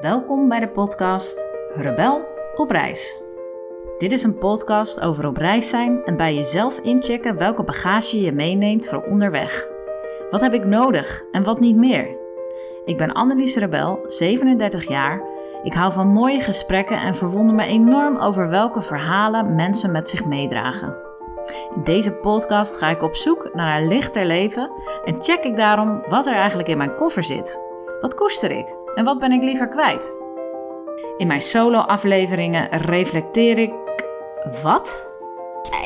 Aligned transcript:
Welkom 0.00 0.48
bij 0.48 0.60
de 0.60 0.68
podcast 0.68 1.46
Rebel 1.74 2.24
op 2.56 2.70
reis. 2.70 3.22
Dit 3.98 4.12
is 4.12 4.22
een 4.22 4.38
podcast 4.38 5.00
over 5.00 5.26
op 5.26 5.36
reis 5.36 5.68
zijn 5.68 6.04
en 6.04 6.16
bij 6.16 6.34
jezelf 6.34 6.78
inchecken 6.78 7.36
welke 7.36 7.62
bagage 7.62 8.20
je 8.20 8.32
meeneemt 8.32 8.86
voor 8.86 9.02
onderweg. 9.02 9.68
Wat 10.30 10.40
heb 10.40 10.54
ik 10.54 10.64
nodig 10.64 11.24
en 11.32 11.42
wat 11.42 11.60
niet 11.60 11.76
meer? 11.76 12.16
Ik 12.84 12.96
ben 12.96 13.12
Annelies 13.12 13.56
Rebel, 13.56 14.04
37 14.06 14.88
jaar. 14.88 15.22
Ik 15.62 15.74
hou 15.74 15.92
van 15.92 16.08
mooie 16.08 16.40
gesprekken 16.40 16.96
en 16.96 17.14
verwonder 17.14 17.54
me 17.54 17.64
enorm 17.64 18.16
over 18.16 18.48
welke 18.48 18.82
verhalen 18.82 19.54
mensen 19.54 19.92
met 19.92 20.08
zich 20.08 20.24
meedragen. 20.24 20.96
In 21.74 21.84
deze 21.84 22.12
podcast 22.12 22.76
ga 22.76 22.88
ik 22.88 23.02
op 23.02 23.14
zoek 23.14 23.50
naar 23.54 23.80
een 23.80 23.88
lichter 23.88 24.26
leven 24.26 24.70
en 25.04 25.22
check 25.22 25.44
ik 25.44 25.56
daarom 25.56 26.02
wat 26.08 26.26
er 26.26 26.34
eigenlijk 26.34 26.68
in 26.68 26.78
mijn 26.78 26.94
koffer 26.94 27.22
zit. 27.22 27.60
Wat 28.00 28.14
koester 28.14 28.50
ik 28.50 28.77
en 28.98 29.04
wat 29.04 29.18
ben 29.18 29.32
ik 29.32 29.42
liever 29.42 29.68
kwijt? 29.68 30.16
In 31.16 31.26
mijn 31.26 31.42
solo-afleveringen 31.42 32.68
reflecteer 32.70 33.58
ik 33.58 33.72
wat? 34.62 35.08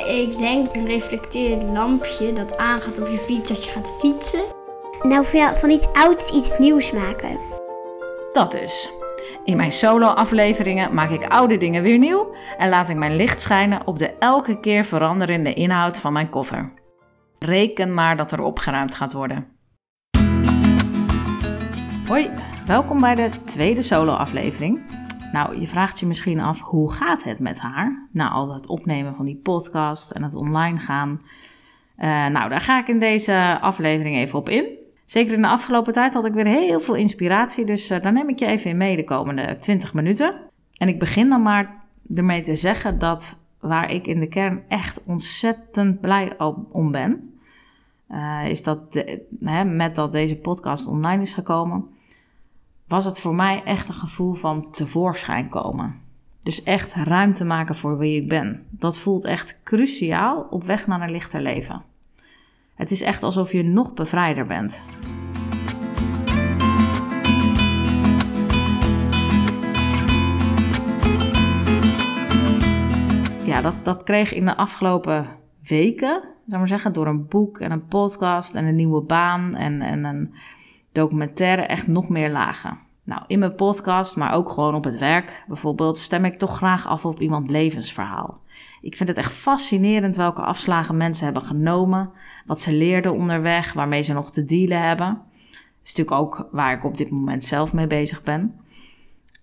Ik 0.06 0.38
denk 0.38 0.74
een 0.74 0.86
reflecterend 0.86 1.62
lampje 1.62 2.32
dat 2.32 2.56
aangaat 2.56 3.00
op 3.00 3.08
je 3.08 3.18
fiets 3.18 3.50
als 3.50 3.64
je 3.64 3.70
gaat 3.70 3.92
fietsen. 3.98 4.44
Nou, 5.02 5.24
van, 5.54 5.70
iets 5.70 5.92
ouds 5.92 6.30
iets 6.30 6.58
nieuws 6.58 6.92
maken. 6.92 7.38
Dat 8.32 8.52
dus. 8.52 8.92
In 9.44 9.56
mijn 9.56 9.72
solo-afleveringen 9.72 10.94
maak 10.94 11.10
ik 11.10 11.26
oude 11.26 11.56
dingen 11.56 11.82
weer 11.82 11.98
nieuw 11.98 12.34
en 12.58 12.68
laat 12.68 12.88
ik 12.88 12.96
mijn 12.96 13.16
licht 13.16 13.40
schijnen 13.40 13.86
op 13.86 13.98
de 13.98 14.14
elke 14.18 14.60
keer 14.60 14.84
veranderende 14.84 15.52
inhoud 15.54 15.98
van 15.98 16.12
mijn 16.12 16.28
koffer. 16.28 16.72
Reken 17.38 17.94
maar 17.94 18.16
dat 18.16 18.32
er 18.32 18.40
opgeruimd 18.40 18.94
gaat 18.94 19.12
worden. 19.12 19.46
Hoi, 22.06 22.30
welkom 22.66 23.00
bij 23.00 23.14
de 23.14 23.28
tweede 23.44 23.82
solo-aflevering. 23.82 24.80
Nou, 25.32 25.60
je 25.60 25.68
vraagt 25.68 26.00
je 26.00 26.06
misschien 26.06 26.40
af 26.40 26.60
hoe 26.60 26.92
gaat 26.92 27.24
het 27.24 27.38
met 27.38 27.58
haar 27.58 28.08
na 28.12 28.30
al 28.30 28.54
het 28.54 28.66
opnemen 28.66 29.14
van 29.14 29.24
die 29.24 29.36
podcast 29.36 30.10
en 30.10 30.22
het 30.22 30.34
online 30.34 30.78
gaan. 30.78 31.20
Uh, 31.98 32.26
nou, 32.26 32.48
daar 32.48 32.60
ga 32.60 32.80
ik 32.80 32.88
in 32.88 32.98
deze 32.98 33.58
aflevering 33.60 34.16
even 34.16 34.38
op 34.38 34.48
in. 34.48 34.64
Zeker 35.04 35.34
in 35.34 35.42
de 35.42 35.48
afgelopen 35.48 35.92
tijd 35.92 36.14
had 36.14 36.26
ik 36.26 36.32
weer 36.32 36.46
heel 36.46 36.80
veel 36.80 36.94
inspiratie, 36.94 37.64
dus 37.64 37.90
uh, 37.90 38.00
daar 38.00 38.12
neem 38.12 38.28
ik 38.28 38.38
je 38.38 38.46
even 38.46 38.70
in 38.70 38.76
mee 38.76 38.96
de 38.96 39.04
komende 39.04 39.56
20 39.58 39.94
minuten. 39.94 40.34
En 40.76 40.88
ik 40.88 40.98
begin 40.98 41.28
dan 41.28 41.42
maar 41.42 41.78
ermee 42.14 42.40
te 42.40 42.54
zeggen 42.54 42.98
dat 42.98 43.40
waar 43.60 43.92
ik 43.92 44.06
in 44.06 44.20
de 44.20 44.28
kern 44.28 44.62
echt 44.68 45.02
ontzettend 45.06 46.00
blij 46.00 46.38
om 46.70 46.90
ben, 46.90 47.32
uh, 48.10 48.48
is 48.48 48.62
dat 48.62 49.04
hè, 49.40 49.64
met 49.64 49.94
dat 49.94 50.12
deze 50.12 50.36
podcast 50.36 50.86
online 50.86 51.22
is 51.22 51.34
gekomen, 51.34 51.88
was 52.92 53.04
het 53.04 53.20
voor 53.20 53.34
mij 53.34 53.62
echt 53.64 53.88
een 53.88 53.94
gevoel 53.94 54.34
van 54.34 54.70
tevoorschijn 54.72 55.48
komen. 55.48 56.00
Dus 56.40 56.62
echt 56.62 56.94
ruimte 56.94 57.44
maken 57.44 57.74
voor 57.74 57.98
wie 57.98 58.20
ik 58.20 58.28
ben. 58.28 58.66
Dat 58.70 58.98
voelt 58.98 59.24
echt 59.24 59.60
cruciaal 59.64 60.46
op 60.50 60.64
weg 60.64 60.86
naar 60.86 61.00
een 61.00 61.10
lichter 61.10 61.40
leven. 61.40 61.82
Het 62.74 62.90
is 62.90 63.02
echt 63.02 63.22
alsof 63.22 63.52
je 63.52 63.64
nog 63.64 63.94
bevrijder 63.94 64.46
bent. 64.46 64.82
Ja, 73.44 73.60
dat, 73.60 73.76
dat 73.82 74.02
kreeg 74.02 74.34
in 74.34 74.44
de 74.44 74.56
afgelopen 74.56 75.28
weken, 75.62 76.22
zou 76.46 76.58
maar 76.58 76.68
zeggen, 76.68 76.92
door 76.92 77.06
een 77.06 77.28
boek 77.28 77.58
en 77.58 77.70
een 77.70 77.86
podcast 77.86 78.54
en 78.54 78.64
een 78.64 78.76
nieuwe 78.76 79.02
baan 79.02 79.54
en, 79.54 79.82
en 79.82 80.04
een 80.04 80.34
documentaire 80.92 81.62
echt 81.62 81.86
nog 81.86 82.08
meer 82.08 82.30
lagen. 82.30 82.78
Nou, 83.04 83.22
in 83.26 83.38
mijn 83.38 83.54
podcast, 83.54 84.16
maar 84.16 84.34
ook 84.34 84.50
gewoon 84.50 84.74
op 84.74 84.84
het 84.84 84.98
werk 84.98 85.44
bijvoorbeeld, 85.48 85.98
stem 85.98 86.24
ik 86.24 86.38
toch 86.38 86.56
graag 86.56 86.86
af 86.86 87.04
op 87.04 87.20
iemands 87.20 87.50
levensverhaal. 87.50 88.40
Ik 88.80 88.96
vind 88.96 89.08
het 89.08 89.18
echt 89.18 89.32
fascinerend 89.32 90.16
welke 90.16 90.42
afslagen 90.42 90.96
mensen 90.96 91.24
hebben 91.24 91.42
genomen, 91.42 92.10
wat 92.46 92.60
ze 92.60 92.72
leerden 92.72 93.14
onderweg, 93.14 93.72
waarmee 93.72 94.02
ze 94.02 94.12
nog 94.12 94.30
te 94.30 94.44
dealen 94.44 94.80
hebben. 94.80 95.06
Dat 95.50 95.90
is 95.90 95.94
natuurlijk 95.94 96.16
ook 96.16 96.48
waar 96.52 96.76
ik 96.76 96.84
op 96.84 96.96
dit 96.96 97.10
moment 97.10 97.44
zelf 97.44 97.72
mee 97.72 97.86
bezig 97.86 98.22
ben. 98.22 98.60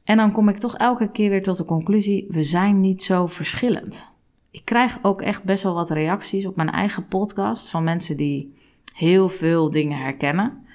En 0.04 0.18
dan 0.18 0.32
kom 0.32 0.50
ik 0.50 0.58
toch 0.58 0.78
elke 0.78 1.12
keer 1.12 1.30
weer 1.30 1.44
tot 1.44 1.58
de 1.58 1.66
conclusie: 1.66 2.26
we 2.30 2.44
zijn 2.44 2.80
niet 2.80 3.04
zo 3.04 3.28
verschillend. 3.28 4.12
Ik 4.52 4.66
krijg 4.66 5.00
ook 5.02 5.22
echt 5.22 5.44
best 5.44 5.64
wel 5.64 5.74
wat 5.74 5.90
reacties 5.90 6.46
op 6.46 6.56
mijn 6.56 6.72
eigen 6.72 7.08
podcast 7.08 7.70
van 7.70 7.84
mensen 7.84 8.18
die 8.18 8.58
heel 8.94 9.30
veel 9.30 9.72
dingen 9.72 9.98
herkennen, 9.98 10.66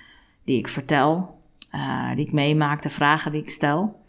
die 0.45 0.59
ik 0.59 0.69
vertel, 0.69 1.39
uh, 1.75 2.15
die 2.15 2.27
ik 2.27 2.33
meemaak, 2.33 2.83
de 2.83 2.91
vragen 2.91 3.33
die 3.33 3.43
ik 3.43 3.51
stel. 3.51 4.03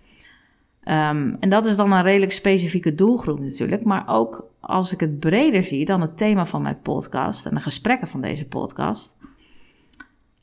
Um, 0.87 1.37
en 1.39 1.49
dat 1.49 1.65
is 1.65 1.75
dan 1.75 1.91
een 1.91 2.03
redelijk 2.03 2.31
specifieke 2.31 2.95
doelgroep 2.95 3.39
natuurlijk. 3.39 3.83
Maar 3.83 4.03
ook 4.07 4.43
als 4.59 4.93
ik 4.93 4.99
het 4.99 5.19
breder 5.19 5.63
zie 5.63 5.85
dan 5.85 6.01
het 6.01 6.17
thema 6.17 6.45
van 6.45 6.61
mijn 6.61 6.81
podcast 6.81 7.45
en 7.45 7.55
de 7.55 7.61
gesprekken 7.61 8.07
van 8.07 8.21
deze 8.21 8.47
podcast. 8.47 9.17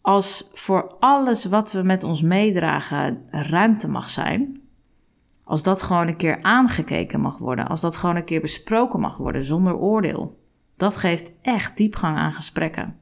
Als 0.01 0.51
voor 0.55 0.97
alles 1.01 1.45
wat 1.45 1.73
we 1.73 1.83
met 1.83 2.05
ons 2.05 2.23
meedragen 2.23 3.23
ruimte 3.31 3.89
mag 3.89 4.11
zijn. 4.11 4.61
Als 5.45 5.63
dat 5.63 5.83
gewoon 5.83 6.09
een 6.09 6.17
keer 6.17 6.43
aangekeken 6.43 7.21
mag 7.21 7.39
worden. 7.39 7.69
Als 7.69 7.81
dat 7.81 7.97
gewoon 7.97 8.17
een 8.17 8.25
keer 8.25 8.41
besproken 8.41 9.01
mag 9.01 9.17
worden 9.17 9.45
zonder 9.45 9.77
oordeel. 9.77 10.39
Dat 10.77 10.97
geeft 10.97 11.33
echt 11.43 11.77
diepgang 11.77 12.17
aan 12.17 12.33
gesprekken. 12.33 12.97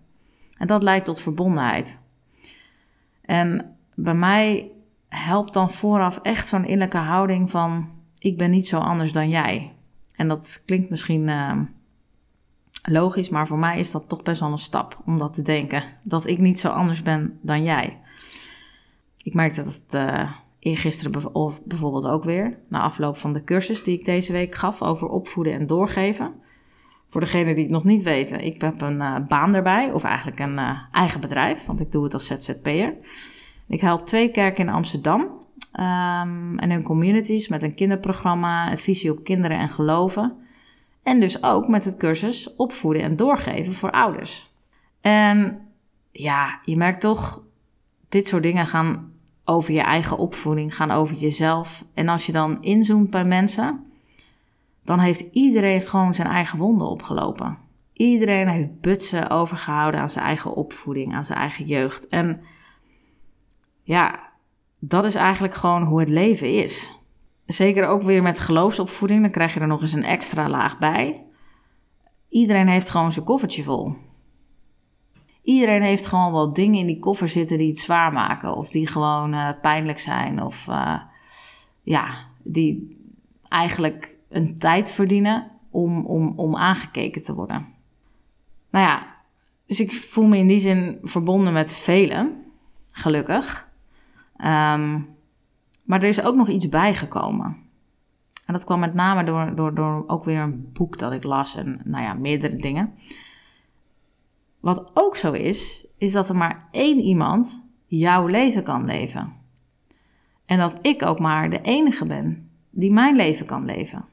En 0.59 0.67
dat 0.67 0.83
leidt 0.83 1.05
tot 1.05 1.21
verbondenheid. 1.21 2.01
En 3.31 3.77
bij 3.95 4.15
mij 4.15 4.71
helpt 5.09 5.53
dan 5.53 5.71
vooraf 5.71 6.19
echt 6.23 6.49
zo'n 6.49 6.65
innerlijke 6.65 6.97
houding 6.97 7.51
van: 7.51 7.89
ik 8.19 8.39
ben 8.39 8.51
niet 8.51 8.67
zo 8.67 8.79
anders 8.79 9.13
dan 9.13 9.29
jij. 9.29 9.73
En 10.15 10.29
dat 10.29 10.63
klinkt 10.67 10.91
misschien 10.91 11.29
uh, 11.29 11.61
logisch, 12.83 13.29
maar 13.29 13.47
voor 13.47 13.59
mij 13.59 13.79
is 13.79 13.91
dat 13.91 14.09
toch 14.09 14.23
best 14.23 14.41
wel 14.41 14.51
een 14.51 14.59
stap 14.59 14.99
om 15.07 15.19
dat 15.19 15.35
te 15.35 15.43
denken. 15.43 15.83
Dat 16.03 16.27
ik 16.27 16.39
niet 16.39 16.61
zo 16.61 16.69
anders 16.69 17.03
ben 17.03 17.39
dan 17.43 17.63
jij. 17.63 17.99
Ik 19.23 19.35
merkte 19.35 19.63
dat 19.63 19.75
het 19.75 19.95
uh, 19.95 20.33
eergisteren 20.59 21.13
bijvoorbeeld 21.65 22.07
ook 22.07 22.25
weer, 22.25 22.59
na 22.69 22.81
afloop 22.81 23.17
van 23.17 23.33
de 23.33 23.45
cursus 23.45 23.85
die 23.85 23.99
ik 23.99 24.05
deze 24.05 24.33
week 24.33 24.55
gaf 24.55 24.83
over 24.83 25.09
opvoeden 25.09 25.53
en 25.53 25.67
doorgeven. 25.67 26.33
Voor 27.11 27.21
degenen 27.21 27.55
die 27.55 27.65
het 27.65 27.73
nog 27.73 27.85
niet 27.85 28.03
weten, 28.03 28.45
ik 28.45 28.61
heb 28.61 28.81
een 28.81 28.97
uh, 28.97 29.17
baan 29.29 29.55
erbij, 29.55 29.93
of 29.93 30.05
eigenlijk 30.05 30.39
een 30.39 30.55
uh, 30.55 30.79
eigen 30.93 31.21
bedrijf, 31.21 31.67
want 31.67 31.81
ik 31.81 31.93
doe 31.93 32.05
het 32.05 32.15
als 32.15 32.27
ZZP'er. 32.27 32.95
Ik 33.69 33.81
help 33.81 34.07
twee 34.07 34.31
kerken 34.31 34.67
in 34.67 34.73
Amsterdam 34.73 35.21
um, 35.21 36.59
en 36.59 36.71
hun 36.71 36.83
communities 36.83 37.49
met 37.49 37.63
een 37.63 37.75
kinderprogramma, 37.75 38.71
een 38.71 38.79
visie 38.79 39.11
op 39.11 39.25
kinderen 39.25 39.59
en 39.59 39.69
geloven. 39.69 40.37
En 41.03 41.21
dus 41.21 41.43
ook 41.43 41.69
met 41.69 41.85
het 41.85 41.97
cursus 41.97 42.55
opvoeden 42.57 43.03
en 43.03 43.17
doorgeven 43.17 43.73
voor 43.73 43.91
ouders. 43.91 44.51
En 45.01 45.61
ja, 46.13 46.61
je 46.65 46.77
merkt 46.77 47.01
toch, 47.01 47.43
dit 48.09 48.27
soort 48.27 48.43
dingen 48.43 48.67
gaan 48.67 49.13
over 49.45 49.73
je 49.73 49.81
eigen 49.81 50.19
opvoeding, 50.19 50.77
gaan 50.77 50.91
over 50.91 51.17
jezelf. 51.17 51.85
En 51.95 52.09
als 52.09 52.27
je 52.27 52.33
dan 52.33 52.63
inzoomt 52.63 53.11
bij 53.11 53.25
mensen, 53.25 53.90
dan 54.85 54.99
heeft 54.99 55.21
iedereen 55.21 55.81
gewoon 55.81 56.15
zijn 56.15 56.29
eigen 56.29 56.59
wonden 56.59 56.89
opgelopen. 56.89 57.59
Iedereen 57.93 58.49
heeft 58.49 58.81
butsen 58.81 59.31
overgehouden 59.31 60.01
aan 60.01 60.11
zijn 60.11 60.25
eigen 60.25 60.55
opvoeding, 60.55 61.15
aan 61.15 61.25
zijn 61.25 61.39
eigen 61.39 61.65
jeugd. 61.65 62.09
En 62.09 62.41
ja, 63.83 64.31
dat 64.79 65.05
is 65.05 65.15
eigenlijk 65.15 65.55
gewoon 65.55 65.83
hoe 65.83 66.01
het 66.01 66.09
leven 66.09 66.53
is. 66.65 66.99
Zeker 67.47 67.87
ook 67.87 68.03
weer 68.03 68.23
met 68.23 68.41
geloofsopvoeding, 68.41 69.21
dan 69.21 69.31
krijg 69.31 69.55
je 69.55 69.61
er 69.61 69.67
nog 69.67 69.81
eens 69.81 69.93
een 69.93 70.05
extra 70.05 70.49
laag 70.49 70.79
bij. 70.79 71.25
Iedereen 72.29 72.69
heeft 72.69 72.91
gewoon 72.91 73.13
zijn 73.13 73.25
koffertje 73.25 73.63
vol. 73.63 73.95
Iedereen 75.43 75.83
heeft 75.83 76.07
gewoon 76.07 76.33
wel 76.33 76.53
dingen 76.53 76.81
in 76.81 76.87
die 76.87 76.99
koffer 76.99 77.29
zitten 77.29 77.59
die 77.59 77.69
het 77.69 77.79
zwaar 77.79 78.13
maken. 78.13 78.57
Of 78.57 78.71
die 78.71 78.87
gewoon 78.87 79.35
uh, 79.35 79.51
pijnlijk 79.63 79.99
zijn. 79.99 80.43
Of 80.43 80.67
uh, 80.69 81.01
ja, 81.83 82.07
die 82.43 82.99
eigenlijk 83.49 84.19
een 84.31 84.59
tijd 84.59 84.91
verdienen 84.91 85.51
om, 85.71 86.07
om, 86.07 86.33
om 86.37 86.57
aangekeken 86.57 87.25
te 87.25 87.35
worden. 87.35 87.67
Nou 88.71 88.87
ja, 88.87 89.07
dus 89.67 89.81
ik 89.81 89.93
voel 89.93 90.27
me 90.27 90.37
in 90.37 90.47
die 90.47 90.59
zin 90.59 90.99
verbonden 91.03 91.53
met 91.53 91.77
velen, 91.77 92.45
gelukkig. 92.87 93.69
Um, 94.37 95.09
maar 95.85 96.03
er 96.03 96.09
is 96.09 96.23
ook 96.23 96.37
nog 96.37 96.49
iets 96.49 96.69
bijgekomen. 96.69 97.57
En 98.47 98.53
dat 98.53 98.65
kwam 98.65 98.81
met 98.81 98.95
name 98.95 99.25
door, 99.25 99.55
door, 99.55 99.75
door 99.75 100.05
ook 100.07 100.25
weer 100.25 100.41
een 100.41 100.71
boek 100.73 100.99
dat 100.99 101.13
ik 101.13 101.25
las 101.25 101.57
en 101.57 101.81
nou 101.85 102.05
ja, 102.05 102.15
meerdere 102.15 102.57
dingen. 102.57 102.95
Wat 104.61 104.91
ook 104.95 105.17
zo 105.17 105.33
is, 105.33 105.87
is 105.99 106.13
dat 106.13 106.29
er 106.29 106.37
maar 106.37 106.69
één 106.71 106.99
iemand 106.99 107.67
jouw 107.87 108.27
leven 108.27 108.63
kan 108.63 108.85
leven. 108.85 109.33
En 110.47 110.59
dat 110.59 110.79
ik 110.83 111.03
ook 111.03 111.19
maar 111.19 111.51
de 111.51 111.61
enige 111.61 112.05
ben 112.05 112.51
die 112.71 112.93
mijn 112.93 113.17
leven 113.17 113.47
kan 113.47 113.65
leven. 113.65 114.05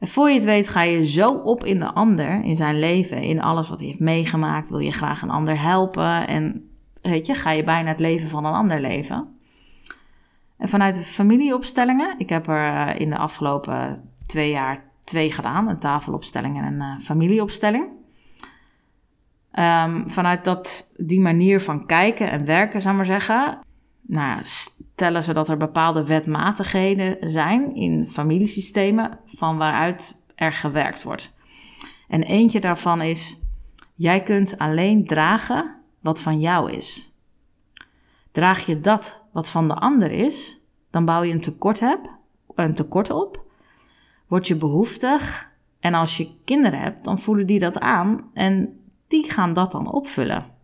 En 0.00 0.08
voor 0.08 0.28
je 0.28 0.34
het 0.34 0.44
weet 0.44 0.68
ga 0.68 0.82
je 0.82 1.06
zo 1.06 1.32
op 1.32 1.64
in 1.64 1.78
de 1.78 1.92
ander, 1.92 2.44
in 2.44 2.56
zijn 2.56 2.78
leven, 2.78 3.22
in 3.22 3.42
alles 3.42 3.68
wat 3.68 3.78
hij 3.78 3.88
heeft 3.88 4.00
meegemaakt. 4.00 4.68
Wil 4.68 4.78
je 4.78 4.92
graag 4.92 5.22
een 5.22 5.30
ander 5.30 5.60
helpen 5.60 6.26
en 6.26 6.70
weet 7.02 7.26
je, 7.26 7.34
ga 7.34 7.50
je 7.50 7.64
bijna 7.64 7.88
het 7.88 8.00
leven 8.00 8.28
van 8.28 8.44
een 8.44 8.52
ander 8.52 8.80
leven. 8.80 9.38
En 10.56 10.68
vanuit 10.68 10.94
de 10.94 11.00
familieopstellingen, 11.00 12.14
ik 12.18 12.28
heb 12.28 12.48
er 12.48 12.74
eh, 12.74 13.00
in 13.00 13.10
de 13.10 13.16
afgelopen 13.16 14.10
twee 14.26 14.50
jaar 14.50 14.84
twee 15.00 15.32
gedaan: 15.32 15.68
een 15.68 15.78
tafelopstelling 15.78 16.58
en 16.58 16.64
een 16.64 16.98
uh, 16.98 17.04
familieopstelling. 17.04 17.84
Um, 19.52 20.10
vanuit 20.10 20.44
dat, 20.44 20.94
die 20.96 21.20
manier 21.20 21.60
van 21.60 21.86
kijken 21.86 22.30
en 22.30 22.44
werken, 22.44 22.82
zou 22.82 22.96
maar 22.96 23.04
zeggen, 23.04 23.58
nou, 24.10 24.40
stellen 24.42 25.24
ze 25.24 25.32
dat 25.32 25.48
er 25.48 25.56
bepaalde 25.56 26.06
wetmatigheden 26.06 27.30
zijn 27.30 27.74
in 27.74 28.06
familiesystemen 28.06 29.18
van 29.24 29.56
waaruit 29.56 30.24
er 30.34 30.52
gewerkt 30.52 31.02
wordt. 31.02 31.32
En 32.08 32.22
eentje 32.22 32.60
daarvan 32.60 33.02
is: 33.02 33.38
jij 33.94 34.22
kunt 34.22 34.58
alleen 34.58 35.06
dragen 35.06 35.76
wat 36.00 36.20
van 36.20 36.40
jou 36.40 36.72
is. 36.72 37.14
Draag 38.30 38.66
je 38.66 38.80
dat 38.80 39.22
wat 39.32 39.50
van 39.50 39.68
de 39.68 39.74
ander 39.74 40.10
is, 40.10 40.60
dan 40.90 41.04
bouw 41.04 41.22
je 41.22 41.32
een 41.32 41.40
tekort, 41.40 41.80
hebt, 41.80 42.08
een 42.54 42.74
tekort 42.74 43.10
op, 43.10 43.44
word 44.26 44.46
je 44.46 44.56
behoeftig 44.56 45.52
en 45.80 45.94
als 45.94 46.16
je 46.16 46.34
kinderen 46.44 46.80
hebt, 46.80 47.04
dan 47.04 47.18
voelen 47.18 47.46
die 47.46 47.58
dat 47.58 47.78
aan 47.78 48.30
en 48.34 48.80
die 49.08 49.30
gaan 49.30 49.52
dat 49.52 49.72
dan 49.72 49.92
opvullen. 49.92 50.58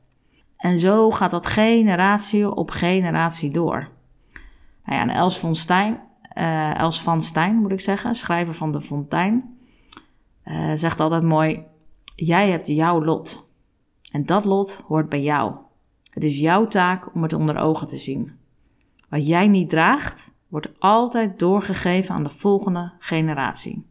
En 0.56 0.78
zo 0.78 1.10
gaat 1.10 1.30
dat 1.30 1.46
generatie 1.46 2.54
op 2.54 2.70
generatie 2.70 3.50
door. 3.50 3.88
Nou 4.84 4.98
ja, 4.98 5.00
en 5.00 5.10
Els 5.10 5.38
van 5.38 5.56
Stein, 5.56 6.00
uh, 6.38 6.78
Els 6.78 7.02
van 7.02 7.22
Stein 7.22 7.56
moet 7.56 7.72
ik 7.72 7.80
zeggen, 7.80 8.14
schrijver 8.14 8.54
van 8.54 8.72
De 8.72 8.80
Fontein, 8.80 9.58
uh, 10.44 10.72
zegt 10.74 11.00
altijd 11.00 11.22
mooi: 11.22 11.64
Jij 12.14 12.50
hebt 12.50 12.66
jouw 12.66 13.04
lot. 13.04 13.50
En 14.12 14.26
dat 14.26 14.44
lot 14.44 14.82
hoort 14.86 15.08
bij 15.08 15.22
jou. 15.22 15.54
Het 16.10 16.24
is 16.24 16.38
jouw 16.38 16.66
taak 16.66 17.14
om 17.14 17.22
het 17.22 17.32
onder 17.32 17.56
ogen 17.56 17.86
te 17.86 17.98
zien. 17.98 18.32
Wat 19.08 19.26
jij 19.26 19.46
niet 19.46 19.70
draagt, 19.70 20.32
wordt 20.48 20.80
altijd 20.80 21.38
doorgegeven 21.38 22.14
aan 22.14 22.22
de 22.22 22.30
volgende 22.30 22.92
generatie. 22.98 23.86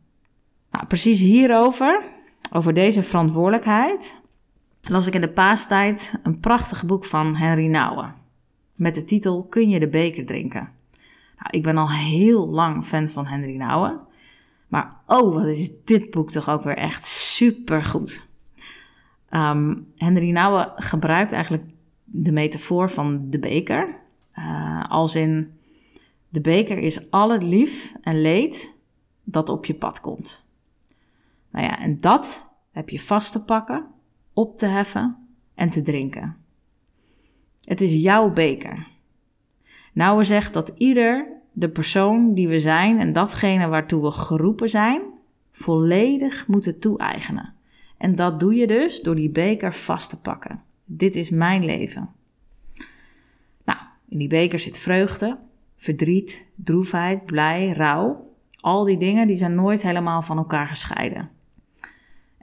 Nou, 0.71 0.85
precies 0.85 1.19
hierover, 1.19 2.03
over 2.51 2.73
deze 2.73 3.01
verantwoordelijkheid, 3.01 4.21
las 4.87 5.07
ik 5.07 5.13
in 5.13 5.21
de 5.21 5.29
paastijd 5.29 6.19
een 6.23 6.39
prachtig 6.39 6.85
boek 6.85 7.05
van 7.05 7.35
Henry 7.35 7.67
Nouwen. 7.67 8.13
Met 8.75 8.95
de 8.95 9.03
titel 9.03 9.43
Kun 9.43 9.69
je 9.69 9.79
de 9.79 9.87
beker 9.87 10.25
drinken? 10.25 10.71
Nou, 11.37 11.49
ik 11.49 11.63
ben 11.63 11.77
al 11.77 11.91
heel 11.91 12.47
lang 12.47 12.85
fan 12.85 13.09
van 13.09 13.25
Henry 13.25 13.57
Nouwen. 13.57 13.99
Maar 14.67 14.95
oh, 15.05 15.33
wat 15.33 15.45
is 15.45 15.83
dit 15.83 16.09
boek 16.09 16.31
toch 16.31 16.49
ook 16.49 16.63
weer 16.63 16.77
echt 16.77 17.05
super 17.05 17.83
goed. 17.83 18.27
Um, 19.29 19.91
Henry 19.95 20.31
Nouwen 20.31 20.71
gebruikt 20.75 21.31
eigenlijk 21.31 21.63
de 22.03 22.31
metafoor 22.31 22.89
van 22.89 23.29
de 23.29 23.39
beker. 23.39 23.95
Uh, 24.35 24.89
als 24.89 25.15
in, 25.15 25.53
de 26.29 26.41
beker 26.41 26.77
is 26.77 27.11
al 27.11 27.31
het 27.31 27.43
lief 27.43 27.93
en 28.01 28.21
leed 28.21 28.79
dat 29.23 29.49
op 29.49 29.65
je 29.65 29.73
pad 29.73 30.01
komt. 30.01 30.45
Nou 31.51 31.65
ja, 31.65 31.79
en 31.79 31.99
dat 31.99 32.49
heb 32.71 32.89
je 32.89 32.99
vast 32.99 33.31
te 33.31 33.43
pakken, 33.43 33.85
op 34.35 34.57
te 34.57 34.65
heffen 34.65 35.15
en 35.55 35.69
te 35.69 35.81
drinken. 35.81 36.35
Het 37.61 37.81
is 37.81 37.93
jouw 37.93 38.31
beker. 38.31 38.87
Nouwe 39.93 40.23
zegt 40.23 40.53
dat 40.53 40.73
ieder 40.77 41.27
de 41.51 41.69
persoon 41.69 42.33
die 42.33 42.47
we 42.47 42.59
zijn 42.59 42.99
en 42.99 43.13
datgene 43.13 43.67
waartoe 43.67 44.01
we 44.01 44.11
geroepen 44.11 44.69
zijn, 44.69 45.01
volledig 45.51 46.47
moeten 46.47 46.79
toe-eigenen. 46.79 47.53
En 47.97 48.15
dat 48.15 48.39
doe 48.39 48.55
je 48.55 48.67
dus 48.67 49.01
door 49.01 49.15
die 49.15 49.29
beker 49.29 49.73
vast 49.73 50.09
te 50.09 50.21
pakken. 50.21 50.63
Dit 50.85 51.15
is 51.15 51.29
mijn 51.29 51.65
leven. 51.65 52.09
Nou, 53.65 53.79
in 54.09 54.17
die 54.17 54.27
beker 54.27 54.59
zit 54.59 54.77
vreugde, 54.77 55.37
verdriet, 55.77 56.45
droefheid, 56.55 57.25
blij, 57.25 57.71
rouw. 57.71 58.33
Al 58.59 58.83
die 58.83 58.97
dingen 58.97 59.27
die 59.27 59.35
zijn 59.35 59.55
nooit 59.55 59.81
helemaal 59.81 60.21
van 60.21 60.37
elkaar 60.37 60.67
gescheiden. 60.67 61.29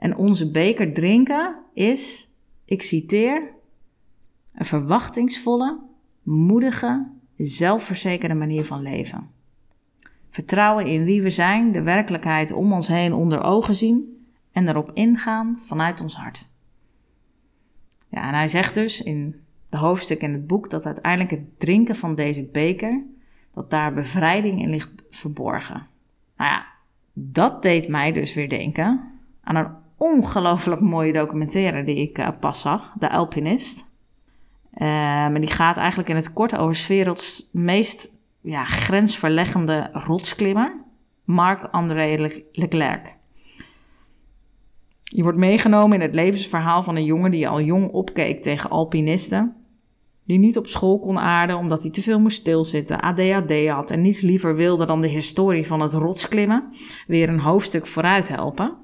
En 0.03 0.15
onze 0.15 0.51
beker 0.51 0.93
drinken 0.93 1.55
is, 1.73 2.31
ik 2.65 2.81
citeer, 2.81 3.53
een 4.53 4.65
verwachtingsvolle, 4.65 5.79
moedige, 6.23 7.07
zelfverzekerde 7.37 8.33
manier 8.33 8.65
van 8.65 8.81
leven. 8.81 9.29
Vertrouwen 10.29 10.85
in 10.85 11.03
wie 11.03 11.21
we 11.21 11.29
zijn, 11.29 11.71
de 11.71 11.81
werkelijkheid 11.81 12.51
om 12.51 12.73
ons 12.73 12.87
heen 12.87 13.13
onder 13.13 13.43
ogen 13.43 13.75
zien 13.75 14.25
en 14.51 14.67
erop 14.67 14.91
ingaan 14.93 15.59
vanuit 15.59 16.01
ons 16.01 16.15
hart. 16.15 16.47
Ja, 18.07 18.27
en 18.27 18.33
hij 18.33 18.47
zegt 18.47 18.75
dus 18.75 19.01
in 19.01 19.41
de 19.69 19.77
hoofdstuk 19.77 20.21
in 20.21 20.33
het 20.33 20.47
boek 20.47 20.69
dat 20.69 20.85
uiteindelijk 20.85 21.31
het 21.31 21.59
drinken 21.59 21.95
van 21.95 22.15
deze 22.15 22.43
beker, 22.43 23.03
dat 23.53 23.69
daar 23.69 23.93
bevrijding 23.93 24.61
in 24.61 24.69
ligt 24.69 24.91
verborgen. 25.09 25.87
Nou 26.37 26.51
ja, 26.51 26.65
dat 27.13 27.61
deed 27.61 27.87
mij 27.87 28.11
dus 28.11 28.33
weer 28.33 28.49
denken 28.49 29.11
aan 29.41 29.55
een 29.55 29.81
ongelooflijk 29.97 30.81
mooie 30.81 31.13
documentaire 31.13 31.83
die 31.83 31.95
ik 31.95 32.17
uh, 32.17 32.27
pas 32.39 32.61
zag, 32.61 32.93
De 32.99 33.09
Alpinist. 33.09 33.91
Uh, 34.77 35.35
die 35.35 35.51
gaat 35.51 35.77
eigenlijk 35.77 36.09
in 36.09 36.15
het 36.15 36.33
kort 36.33 36.57
over 36.57 36.75
's 36.75 36.87
werelds 36.87 37.49
meest 37.51 38.17
ja, 38.41 38.63
grensverleggende 38.63 39.89
rotsklimmer, 39.93 40.83
Marc-André 41.23 42.29
Leclerc. 42.51 43.15
Je 45.03 45.23
wordt 45.23 45.37
meegenomen 45.37 45.95
in 45.95 46.01
het 46.01 46.15
levensverhaal 46.15 46.83
van 46.83 46.95
een 46.95 47.05
jongen 47.05 47.31
die 47.31 47.47
al 47.47 47.61
jong 47.61 47.91
opkeek 47.91 48.41
tegen 48.41 48.69
alpinisten. 48.69 49.55
Die 50.25 50.39
niet 50.39 50.57
op 50.57 50.67
school 50.67 50.99
kon 50.99 51.19
aarden 51.19 51.57
omdat 51.57 51.81
hij 51.81 51.91
te 51.91 52.01
veel 52.01 52.19
moest 52.19 52.37
stilzitten, 52.37 53.01
ADHD 53.01 53.67
had 53.67 53.91
en 53.91 54.01
niets 54.01 54.21
liever 54.21 54.55
wilde 54.55 54.85
dan 54.85 55.01
de 55.01 55.07
historie 55.07 55.67
van 55.67 55.81
het 55.81 55.93
rotsklimmen 55.93 56.69
weer 57.07 57.29
een 57.29 57.39
hoofdstuk 57.39 57.87
vooruit 57.87 58.27
helpen. 58.27 58.82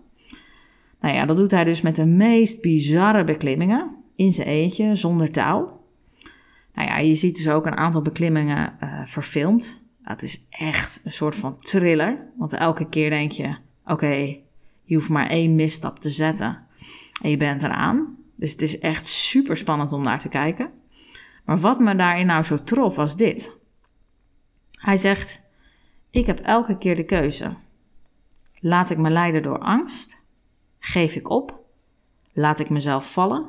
Nou 1.01 1.15
ja, 1.15 1.25
dat 1.25 1.37
doet 1.37 1.51
hij 1.51 1.63
dus 1.63 1.81
met 1.81 1.95
de 1.95 2.05
meest 2.05 2.61
bizarre 2.61 3.23
beklimmingen 3.23 3.95
in 4.15 4.33
zijn 4.33 4.47
eentje, 4.47 4.95
zonder 4.95 5.31
touw. 5.31 5.79
Nou 6.73 6.87
ja, 6.87 6.97
je 6.97 7.15
ziet 7.15 7.35
dus 7.35 7.49
ook 7.49 7.65
een 7.65 7.77
aantal 7.77 8.01
beklimmingen 8.01 8.77
uh, 8.83 9.01
verfilmd. 9.05 9.83
Het 10.01 10.21
is 10.21 10.45
echt 10.49 11.01
een 11.03 11.13
soort 11.13 11.35
van 11.35 11.57
thriller. 11.57 12.27
Want 12.37 12.53
elke 12.53 12.89
keer 12.89 13.09
denk 13.09 13.31
je: 13.31 13.55
oké, 13.85 14.37
je 14.83 14.95
hoeft 14.95 15.09
maar 15.09 15.27
één 15.27 15.55
misstap 15.55 15.99
te 15.99 16.09
zetten 16.09 16.67
en 17.21 17.29
je 17.29 17.37
bent 17.37 17.63
eraan. 17.63 18.17
Dus 18.35 18.51
het 18.51 18.61
is 18.61 18.79
echt 18.79 19.05
super 19.05 19.57
spannend 19.57 19.93
om 19.93 20.03
naar 20.03 20.19
te 20.19 20.29
kijken. 20.29 20.71
Maar 21.45 21.57
wat 21.57 21.79
me 21.79 21.95
daarin 21.95 22.25
nou 22.25 22.43
zo 22.43 22.63
trof 22.63 22.95
was 22.95 23.17
dit. 23.17 23.57
Hij 24.71 24.97
zegt: 24.97 25.41
Ik 26.11 26.25
heb 26.25 26.39
elke 26.39 26.77
keer 26.77 26.95
de 26.95 27.05
keuze. 27.05 27.55
Laat 28.59 28.89
ik 28.89 28.97
me 28.97 29.09
leiden 29.09 29.43
door 29.43 29.59
angst? 29.59 30.18
Geef 30.89 31.15
ik 31.15 31.29
op? 31.29 31.59
Laat 32.33 32.59
ik 32.59 32.69
mezelf 32.69 33.11
vallen? 33.11 33.45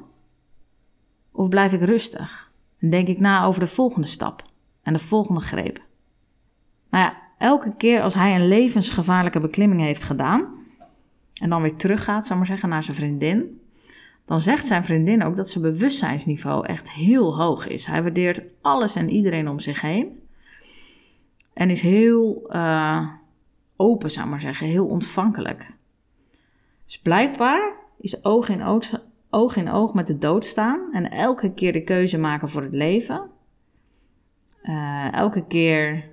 Of 1.33 1.49
blijf 1.49 1.73
ik 1.73 1.81
rustig? 1.81 2.53
Dan 2.81 2.91
denk 2.91 3.09
ik 3.09 3.19
na 3.19 3.45
over 3.45 3.61
de 3.61 3.67
volgende 3.67 4.07
stap 4.07 4.43
en 4.83 4.93
de 4.93 4.99
volgende 4.99 5.41
greep. 5.41 5.81
Nou 6.91 7.05
ja, 7.05 7.23
elke 7.39 7.75
keer 7.77 8.03
als 8.03 8.15
hij 8.15 8.35
een 8.35 8.49
levensgevaarlijke 8.49 9.41
beklimming 9.41 9.81
heeft 9.81 10.03
gedaan 10.03 10.67
en 11.43 11.51
dan 11.51 11.63
weer 11.63 11.77
teruggaat, 11.77 12.27
zou 12.27 12.39
maar 12.39 12.49
zeggen, 12.49 12.69
naar 12.69 12.83
zijn 12.83 12.97
vriendin, 12.97 13.61
dan 14.25 14.41
zegt 14.41 14.67
zijn 14.67 14.85
vriendin 14.85 15.23
ook 15.23 15.37
dat 15.37 15.51
zijn 15.51 15.65
bewustzijnsniveau 15.65 16.67
echt 16.67 16.91
heel 16.91 17.37
hoog 17.37 17.67
is. 17.67 17.87
Hij 17.87 18.03
waardeert 18.03 18.43
alles 18.61 18.95
en 18.95 19.11
iedereen 19.11 19.49
om 19.49 19.59
zich 19.59 19.81
heen 19.81 20.21
en 21.53 21.71
is 21.71 21.83
heel 21.83 22.51
uh, 22.53 23.09
open, 23.77 24.11
zou 24.11 24.29
maar 24.29 24.41
zeggen, 24.41 24.67
heel 24.67 24.87
ontvankelijk. 24.87 25.79
Dus 26.91 26.99
blijkbaar 26.99 27.73
is 28.01 28.25
oog 28.25 28.49
in 28.49 28.63
oog, 28.63 29.01
oog 29.31 29.57
in 29.57 29.71
oog 29.71 29.95
met 29.95 30.07
de 30.07 30.19
dood 30.19 30.45
staan 30.47 30.93
en 30.93 31.11
elke 31.11 31.55
keer 31.55 31.73
de 31.73 31.85
keuze 31.85 32.19
maken 32.19 32.49
voor 32.49 32.63
het 32.63 32.75
leven. 32.75 33.31
Uh, 34.63 35.13
elke 35.13 35.47
keer 35.47 36.09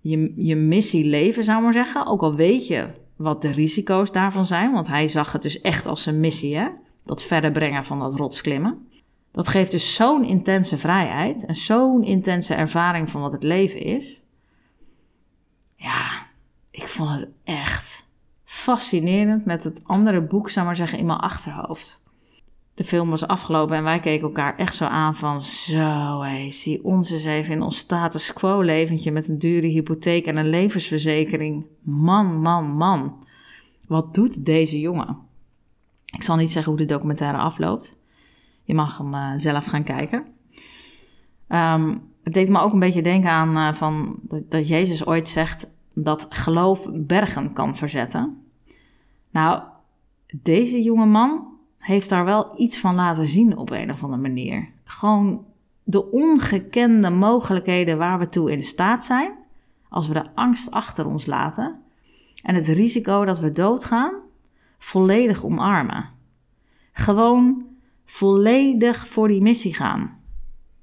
je, 0.00 0.32
je 0.36 0.56
missie 0.56 1.04
leven, 1.04 1.44
zou 1.44 1.62
maar 1.62 1.72
zeggen. 1.72 2.06
Ook 2.06 2.22
al 2.22 2.34
weet 2.34 2.66
je 2.66 2.88
wat 3.16 3.42
de 3.42 3.50
risico's 3.50 4.12
daarvan 4.12 4.46
zijn, 4.46 4.72
want 4.72 4.86
hij 4.86 5.08
zag 5.08 5.32
het 5.32 5.42
dus 5.42 5.60
echt 5.60 5.86
als 5.86 6.02
zijn 6.02 6.20
missie, 6.20 6.56
hè? 6.56 6.68
dat 7.04 7.22
verder 7.22 7.50
brengen 7.50 7.84
van 7.84 7.98
dat 7.98 8.14
rotsklimmen. 8.14 8.88
Dat 9.30 9.48
geeft 9.48 9.70
dus 9.70 9.94
zo'n 9.94 10.24
intense 10.24 10.78
vrijheid 10.78 11.46
en 11.46 11.56
zo'n 11.56 12.04
intense 12.04 12.54
ervaring 12.54 13.10
van 13.10 13.20
wat 13.20 13.32
het 13.32 13.42
leven 13.42 13.80
is. 13.80 14.24
Ja, 15.76 16.26
ik 16.70 16.82
vond 16.82 17.10
het 17.10 17.30
echt 17.44 17.99
fascinerend 18.60 19.44
met 19.44 19.64
het 19.64 19.82
andere 19.84 20.22
boek, 20.22 20.50
zou 20.50 20.66
maar 20.66 20.76
zeggen, 20.76 20.98
in 20.98 21.06
mijn 21.06 21.18
achterhoofd 21.18 22.02
de 22.80 22.86
film 22.86 23.10
was 23.10 23.26
afgelopen 23.26 23.76
en 23.76 23.82
wij 23.82 24.00
keken 24.00 24.26
elkaar 24.26 24.56
echt 24.56 24.74
zo 24.74 24.84
aan 24.84 25.14
van... 25.14 25.44
Zo, 25.44 26.22
hé, 26.22 26.50
zie 26.50 26.84
ons 26.84 27.10
eens 27.10 27.24
even 27.24 27.52
in 27.52 27.62
ons 27.62 27.76
status 27.76 28.32
quo 28.32 28.60
leventje 28.60 29.12
met 29.12 29.28
een 29.28 29.38
dure 29.38 29.66
hypotheek 29.66 30.26
en 30.26 30.36
een 30.36 30.48
levensverzekering. 30.48 31.66
Man, 31.82 32.40
man, 32.40 32.64
man. 32.64 33.26
Wat 33.86 34.14
doet 34.14 34.44
deze 34.44 34.80
jongen? 34.80 35.18
Ik 36.16 36.22
zal 36.22 36.36
niet 36.36 36.52
zeggen 36.52 36.72
hoe 36.72 36.80
de 36.80 36.86
documentaire 36.86 37.38
afloopt. 37.38 37.96
Je 38.64 38.74
mag 38.74 38.98
hem 38.98 39.14
uh, 39.14 39.32
zelf 39.36 39.66
gaan 39.66 39.84
kijken. 39.84 40.24
Um, 41.48 42.02
het 42.22 42.34
deed 42.34 42.48
me 42.48 42.60
ook 42.60 42.72
een 42.72 42.78
beetje 42.78 43.02
denken 43.02 43.30
aan 43.30 43.56
uh, 43.56 43.72
van, 43.72 44.18
dat 44.48 44.68
Jezus 44.68 45.06
ooit 45.06 45.28
zegt 45.28 45.76
dat 45.94 46.26
geloof 46.30 46.88
bergen 46.92 47.52
kan 47.52 47.76
verzetten. 47.76 48.42
Nou, 49.30 49.62
deze 50.32 50.82
jonge 50.82 51.06
man 51.06 51.58
heeft 51.78 52.08
daar 52.08 52.24
wel 52.24 52.60
iets 52.60 52.78
van 52.78 52.94
laten 52.94 53.26
zien 53.26 53.56
op 53.56 53.70
een 53.70 53.90
of 53.90 54.02
andere 54.04 54.22
manier. 54.22 54.68
Gewoon 54.84 55.46
de 55.82 56.10
ongekende 56.10 57.10
mogelijkheden 57.10 57.98
waar 57.98 58.18
we 58.18 58.28
toe 58.28 58.52
in 58.52 58.64
staat 58.64 59.04
zijn 59.04 59.32
als 59.88 60.08
we 60.08 60.14
de 60.14 60.34
angst 60.34 60.70
achter 60.70 61.06
ons 61.06 61.26
laten 61.26 61.82
en 62.42 62.54
het 62.54 62.66
risico 62.66 63.24
dat 63.24 63.38
we 63.38 63.50
doodgaan 63.50 64.14
volledig 64.78 65.44
omarmen. 65.44 66.10
Gewoon 66.92 67.66
volledig 68.04 69.06
voor 69.08 69.28
die 69.28 69.42
missie 69.42 69.74
gaan. 69.74 70.18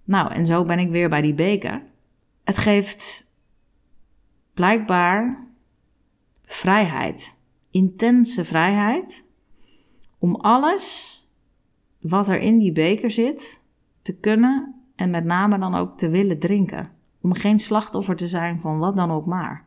Nou, 0.03 0.31
en 0.31 0.45
zo 0.45 0.63
ben 0.63 0.79
ik 0.79 0.89
weer 0.89 1.09
bij 1.09 1.21
die 1.21 1.33
beker. 1.33 1.83
Het 2.43 2.57
geeft 2.57 3.31
blijkbaar 4.53 5.47
vrijheid, 6.45 7.36
intense 7.71 8.45
vrijheid, 8.45 9.29
om 10.17 10.35
alles 10.35 11.15
wat 11.99 12.27
er 12.27 12.39
in 12.39 12.57
die 12.57 12.71
beker 12.71 13.11
zit 13.11 13.61
te 14.01 14.17
kunnen 14.17 14.75
en 14.95 15.09
met 15.09 15.25
name 15.25 15.59
dan 15.59 15.75
ook 15.75 15.97
te 15.97 16.09
willen 16.09 16.39
drinken. 16.39 16.91
Om 17.21 17.33
geen 17.33 17.59
slachtoffer 17.59 18.15
te 18.15 18.27
zijn 18.27 18.61
van 18.61 18.77
wat 18.77 18.95
dan 18.95 19.11
ook 19.11 19.25
maar. 19.25 19.65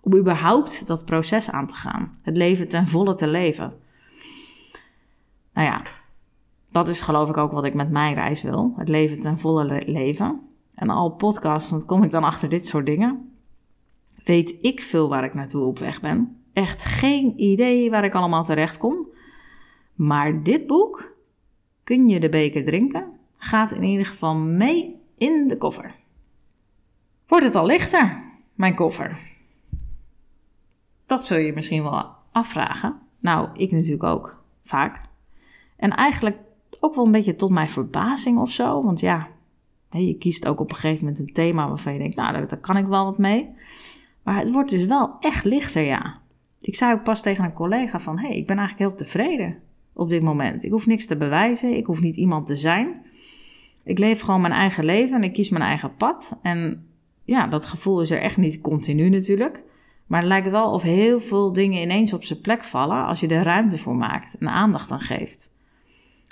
Om 0.00 0.16
überhaupt 0.16 0.86
dat 0.86 1.04
proces 1.04 1.50
aan 1.50 1.66
te 1.66 1.74
gaan. 1.74 2.12
Het 2.22 2.36
leven 2.36 2.68
ten 2.68 2.88
volle 2.88 3.14
te 3.14 3.26
leven. 3.26 3.72
Nou 5.54 5.66
ja, 5.66 5.82
dat 6.70 6.88
is 6.88 7.00
geloof 7.00 7.28
ik 7.28 7.36
ook 7.36 7.52
wat 7.52 7.64
ik 7.64 7.74
met 7.74 7.90
mijn 7.90 8.14
reis 8.14 8.42
wil. 8.42 8.74
Het 8.76 8.88
leven 8.88 9.20
ten 9.20 9.38
volle 9.38 9.82
leven. 9.86 10.40
En 10.74 10.90
al 10.90 11.10
podcastend 11.10 11.84
kom 11.84 12.02
ik 12.02 12.10
dan 12.10 12.24
achter 12.24 12.48
dit 12.48 12.66
soort 12.66 12.86
dingen. 12.86 13.32
Weet 14.24 14.58
ik 14.60 14.80
veel 14.80 15.08
waar 15.08 15.24
ik 15.24 15.34
naartoe 15.34 15.64
op 15.64 15.78
weg 15.78 16.00
ben. 16.00 16.41
Echt 16.52 16.84
geen 16.84 17.40
idee 17.40 17.90
waar 17.90 18.04
ik 18.04 18.14
allemaal 18.14 18.44
terecht 18.44 18.78
kom. 18.78 19.06
Maar 19.94 20.42
dit 20.42 20.66
boek, 20.66 21.12
Kun 21.84 22.08
je 22.08 22.20
de 22.20 22.28
beker 22.28 22.64
drinken, 22.64 23.12
gaat 23.36 23.72
in 23.72 23.82
ieder 23.82 24.06
geval 24.06 24.34
mee 24.34 25.00
in 25.18 25.48
de 25.48 25.56
koffer. 25.56 25.94
Wordt 27.26 27.44
het 27.44 27.54
al 27.54 27.66
lichter, 27.66 28.22
mijn 28.54 28.74
koffer? 28.74 29.18
Dat 31.06 31.24
zul 31.24 31.38
je 31.38 31.52
misschien 31.52 31.82
wel 31.82 32.06
afvragen. 32.32 32.98
Nou, 33.18 33.48
ik 33.52 33.70
natuurlijk 33.70 34.02
ook, 34.02 34.42
vaak. 34.64 35.00
En 35.76 35.90
eigenlijk 35.90 36.38
ook 36.80 36.94
wel 36.94 37.04
een 37.04 37.12
beetje 37.12 37.36
tot 37.36 37.50
mijn 37.50 37.68
verbazing 37.68 38.38
of 38.38 38.50
zo. 38.50 38.82
Want 38.82 39.00
ja, 39.00 39.28
je 39.90 40.18
kiest 40.18 40.46
ook 40.46 40.60
op 40.60 40.70
een 40.70 40.76
gegeven 40.76 41.04
moment 41.04 41.20
een 41.20 41.32
thema 41.32 41.68
waarvan 41.68 41.92
je 41.92 41.98
denkt, 41.98 42.16
nou, 42.16 42.46
daar 42.46 42.60
kan 42.60 42.76
ik 42.76 42.86
wel 42.86 43.04
wat 43.04 43.18
mee. 43.18 43.54
Maar 44.22 44.38
het 44.38 44.50
wordt 44.50 44.70
dus 44.70 44.84
wel 44.84 45.16
echt 45.20 45.44
lichter, 45.44 45.82
ja. 45.82 46.20
Ik 46.62 46.76
zei 46.76 46.92
ook 46.92 47.02
pas 47.02 47.22
tegen 47.22 47.44
een 47.44 47.52
collega 47.52 48.00
van, 48.00 48.18
hé, 48.18 48.26
hey, 48.26 48.36
ik 48.36 48.46
ben 48.46 48.58
eigenlijk 48.58 48.88
heel 48.88 48.98
tevreden 48.98 49.58
op 49.92 50.08
dit 50.08 50.22
moment. 50.22 50.64
Ik 50.64 50.70
hoef 50.70 50.86
niks 50.86 51.06
te 51.06 51.16
bewijzen, 51.16 51.76
ik 51.76 51.86
hoef 51.86 52.00
niet 52.00 52.16
iemand 52.16 52.46
te 52.46 52.56
zijn. 52.56 53.02
Ik 53.84 53.98
leef 53.98 54.20
gewoon 54.20 54.40
mijn 54.40 54.52
eigen 54.52 54.84
leven 54.84 55.16
en 55.16 55.24
ik 55.24 55.32
kies 55.32 55.48
mijn 55.48 55.64
eigen 55.64 55.96
pad. 55.96 56.38
En 56.42 56.86
ja, 57.24 57.46
dat 57.46 57.66
gevoel 57.66 58.00
is 58.00 58.10
er 58.10 58.20
echt 58.20 58.36
niet 58.36 58.60
continu 58.60 59.08
natuurlijk. 59.08 59.62
Maar 60.06 60.20
het 60.20 60.28
lijkt 60.28 60.50
wel 60.50 60.72
of 60.72 60.82
heel 60.82 61.20
veel 61.20 61.52
dingen 61.52 61.82
ineens 61.82 62.12
op 62.12 62.24
zijn 62.24 62.40
plek 62.40 62.64
vallen 62.64 63.06
als 63.06 63.20
je 63.20 63.28
er 63.28 63.44
ruimte 63.44 63.78
voor 63.78 63.96
maakt 63.96 64.36
en 64.38 64.48
aandacht 64.48 64.90
aan 64.90 65.00
geeft. 65.00 65.54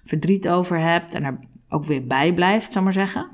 Verdriet 0.04 0.48
over 0.48 0.80
hebt 0.80 1.14
en 1.14 1.24
er 1.24 1.38
ook 1.68 1.84
weer 1.84 2.06
bij 2.06 2.34
blijft, 2.34 2.72
zal 2.72 2.82
maar 2.82 2.92
zeggen. 2.92 3.28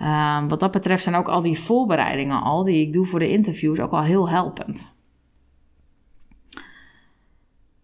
Uh, 0.00 0.48
wat 0.48 0.60
dat 0.60 0.70
betreft 0.70 1.02
zijn 1.02 1.14
ook 1.14 1.28
al 1.28 1.40
die 1.40 1.58
voorbereidingen 1.58 2.42
al 2.42 2.64
die 2.64 2.86
ik 2.86 2.92
doe 2.92 3.06
voor 3.06 3.18
de 3.18 3.28
interviews 3.28 3.80
ook 3.80 3.92
al 3.92 4.02
heel 4.02 4.28
helpend. 4.28 4.93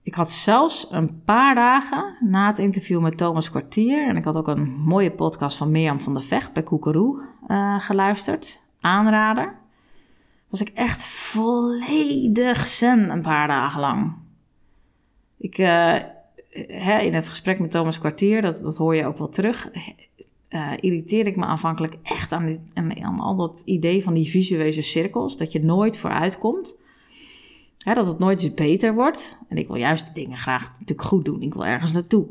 Ik 0.03 0.15
had 0.15 0.31
zelfs 0.31 0.89
een 0.91 1.23
paar 1.25 1.55
dagen 1.55 2.17
na 2.21 2.47
het 2.47 2.59
interview 2.59 3.01
met 3.01 3.19
Thomas 3.19 3.51
Kwartier, 3.51 4.09
en 4.09 4.17
ik 4.17 4.25
had 4.25 4.37
ook 4.37 4.49
een 4.49 4.71
mooie 4.71 5.11
podcast 5.11 5.57
van 5.57 5.71
Mirjam 5.71 6.01
van 6.01 6.13
der 6.13 6.23
Vecht 6.23 6.53
bij 6.53 6.63
Koekeroe 6.63 7.27
uh, 7.49 7.81
geluisterd, 7.81 8.61
aanrader, 8.81 9.59
was 10.49 10.61
ik 10.61 10.69
echt 10.69 11.07
volledig 11.07 12.67
zen 12.67 13.11
een 13.11 13.23
paar 13.23 13.49
dagen 13.49 13.81
lang. 13.81 14.15
Ik, 15.39 15.57
hè, 15.57 16.99
in 16.99 17.15
het 17.15 17.29
gesprek 17.29 17.59
met 17.59 17.71
Thomas 17.71 17.99
Kwartier, 17.99 18.43
dat, 18.43 18.61
dat 18.63 18.77
hoor 18.77 18.97
je 18.97 19.07
ook 19.07 19.19
wel 19.19 19.29
terug, 19.29 19.71
uh, 20.51 20.73
irriteerde 20.81 21.31
ik 21.31 21.37
me 21.37 21.45
aanvankelijk 21.45 21.97
echt 22.03 22.33
aan, 22.33 22.47
dit, 22.47 22.61
aan, 22.75 23.21
al 23.21 23.37
dat 23.37 23.63
idee 23.65 24.03
van 24.03 24.15
die 24.15 24.31
visueuze 24.31 24.83
cirkels, 24.83 25.37
dat 25.37 25.53
je 25.53 25.65
nooit 25.65 25.97
vooruit 25.97 26.39
komt 26.39 26.79
dat 27.85 28.07
het 28.07 28.19
nooit 28.19 28.43
eens 28.43 28.55
beter 28.55 28.95
wordt. 28.95 29.39
En 29.49 29.57
ik 29.57 29.67
wil 29.67 29.77
juist 29.77 30.07
de 30.07 30.13
dingen 30.13 30.39
graag 30.39 30.71
natuurlijk 30.73 31.03
goed 31.03 31.25
doen. 31.25 31.43
Ik 31.43 31.55
wil 31.55 31.65
ergens 31.67 31.93
naartoe. 31.93 32.27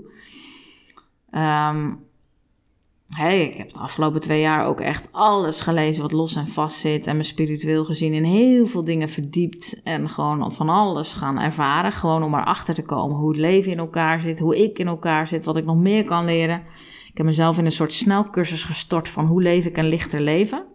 Hey, 3.10 3.44
ik 3.44 3.58
heb 3.58 3.74
de 3.74 3.80
afgelopen 3.80 4.22
twee 4.22 4.42
jaar 4.42 4.66
ook 4.66 4.82
echt 4.82 5.14
alles 5.14 5.62
gelezen 5.62 6.02
wat 6.02 6.12
los 6.12 6.36
en 6.36 6.48
vast 6.48 6.78
zit. 6.78 7.08
En 7.08 7.18
me 7.18 7.24
spiritueel 7.24 7.86
gezien 7.86 8.14
in 8.14 8.24
heel 8.24 8.68
veel 8.68 8.84
dingen 8.84 9.10
verdiept. 9.10 9.82
En 9.84 10.10
gewoon 10.10 10.54
van 10.54 10.70
alles 10.70 11.14
gaan 11.14 11.40
ervaren. 11.40 11.92
Gewoon 11.92 12.24
om 12.24 12.34
erachter 12.34 12.74
te 12.74 12.84
komen 12.84 13.18
hoe 13.18 13.30
het 13.30 13.40
leven 13.40 13.72
in 13.72 13.78
elkaar 13.78 14.22
zit. 14.22 14.40
Hoe 14.40 14.64
ik 14.64 14.80
in 14.80 14.88
elkaar 14.88 15.28
zit. 15.28 15.46
Wat 15.46 15.58
ik 15.58 15.66
nog 15.66 15.78
meer 15.78 16.06
kan 16.06 16.26
leren. 16.26 16.64
Ik 17.10 17.18
heb 17.18 17.26
mezelf 17.26 17.58
in 17.58 17.66
een 17.66 17.72
soort 17.72 17.94
snelcursus 17.94 18.64
gestort 18.64 19.10
van 19.10 19.26
hoe 19.26 19.42
leef 19.42 19.66
ik 19.66 19.78
een 19.78 19.88
lichter 19.88 20.22
leven. 20.22 20.66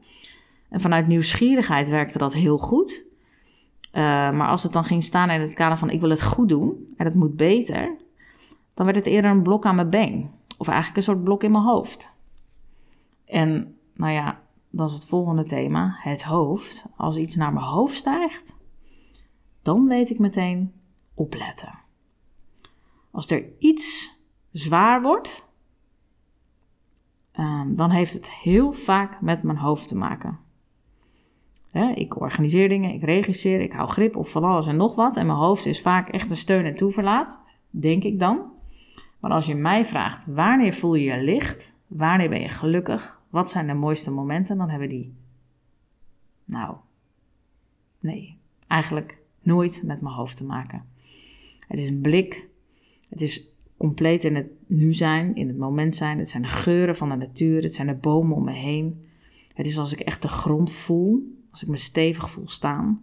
En 0.69 0.81
vanuit 0.81 1.07
nieuwsgierigheid 1.07 1.89
werkte 1.89 2.19
dat 2.19 2.35
heel 2.35 2.59
goed. 2.59 3.05
Uh, 3.95 4.01
maar 4.31 4.49
als 4.49 4.63
het 4.63 4.73
dan 4.73 4.85
ging 4.85 5.05
staan 5.05 5.31
in 5.31 5.41
het 5.41 5.55
kader 5.55 5.79
van 5.79 5.91
ik 5.91 6.01
wil 6.01 6.11
het 6.11 6.23
goed 6.23 6.49
doen 6.49 6.95
en 6.97 7.05
het 7.05 7.15
moet 7.15 7.37
beter, 7.37 7.97
dan 8.75 8.85
werd 8.85 8.97
het 8.97 9.07
eerder 9.07 9.31
een 9.31 9.43
blok 9.43 9.65
aan 9.65 9.75
mijn 9.75 9.91
been. 9.91 10.31
Of 10.59 10.67
eigenlijk 10.67 10.97
een 10.97 11.03
soort 11.03 11.25
blok 11.25 11.43
in 11.43 11.51
mijn 11.51 11.65
hoofd. 11.65 12.17
En 13.25 13.79
nou 13.95 14.13
ja, 14.13 14.41
dat 14.71 14.89
is 14.89 14.95
het 14.95 15.05
volgende 15.05 15.45
thema, 15.45 15.97
het 15.99 16.23
hoofd. 16.23 16.87
Als 16.97 17.17
iets 17.17 17.37
naar 17.37 17.53
mijn 17.53 17.67
hoofd 17.67 17.95
stijgt, 17.95 18.59
dan 19.63 19.89
weet 19.89 20.11
ik 20.11 20.19
meteen 20.19 20.73
opletten. 21.15 21.79
Als 23.11 23.31
er 23.31 23.45
iets 23.59 24.17
zwaar 24.51 25.03
wordt, 25.03 25.49
um, 27.39 27.77
dan 27.77 27.91
heeft 27.91 28.13
het 28.13 28.33
heel 28.33 28.73
vaak 28.73 29.21
met 29.21 29.43
mijn 29.43 29.59
hoofd 29.59 29.89
te 29.89 29.97
maken 29.97 30.44
ik 31.83 32.21
organiseer 32.21 32.69
dingen, 32.69 32.95
ik 32.95 33.03
regisseer, 33.03 33.61
ik 33.61 33.73
hou 33.73 33.89
grip 33.89 34.17
op 34.17 34.29
van 34.29 34.45
alles 34.45 34.67
en 34.67 34.77
nog 34.77 34.95
wat. 34.95 35.17
En 35.17 35.27
mijn 35.27 35.39
hoofd 35.39 35.67
is 35.67 35.81
vaak 35.81 36.09
echt 36.09 36.31
een 36.31 36.37
steun 36.37 36.65
en 36.65 36.77
toeverlaat, 36.77 37.43
denk 37.71 38.05
ik 38.05 38.19
dan. 38.19 38.53
Maar 39.21 39.31
als 39.31 39.47
je 39.47 39.55
mij 39.55 39.85
vraagt, 39.85 40.27
wanneer 40.27 40.75
voel 40.75 40.95
je 40.95 41.05
je 41.05 41.23
licht? 41.23 41.79
Wanneer 41.87 42.29
ben 42.29 42.41
je 42.41 42.49
gelukkig? 42.49 43.23
Wat 43.31 43.51
zijn 43.51 43.67
de 43.67 43.75
mooiste 43.75 44.11
momenten? 44.11 44.59
Dan 44.59 44.69
hebben 44.69 44.89
die. 44.89 45.15
Nou, 46.45 46.77
nee, 48.01 48.37
eigenlijk 48.67 49.19
nooit 49.43 49.83
met 49.85 50.01
mijn 50.01 50.15
hoofd 50.15 50.37
te 50.37 50.45
maken. 50.45 50.85
Het 51.69 51.79
is 51.79 51.87
een 51.87 52.01
blik. 52.01 52.49
Het 53.09 53.21
is 53.21 53.49
compleet 53.77 54.25
in 54.25 54.37
het 54.37 54.49
nu 54.67 54.95
zijn, 54.95 55.35
in 55.35 55.49
het 55.49 55.59
moment 55.59 55.97
zijn. 55.97 56.19
Het 56.19 56.29
zijn 56.29 56.43
de 56.43 56.49
geuren 56.49 56.97
van 56.97 57.09
de 57.09 57.17
natuur. 57.17 57.63
Het 57.63 57.75
zijn 57.75 57.87
de 57.87 57.95
bomen 57.95 58.37
om 58.37 58.45
me 58.45 58.53
heen. 58.53 59.07
Het 59.55 59.67
is 59.67 59.79
als 59.79 59.93
ik 59.93 60.01
echt 60.01 60.23
de 60.23 60.29
grond 60.29 60.73
voel 60.73 61.33
als 61.55 61.63
ik 61.63 61.69
me 61.69 61.77
stevig 61.77 62.31
voel 62.31 62.49
staan. 62.49 63.03